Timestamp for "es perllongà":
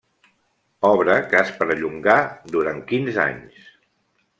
1.41-2.19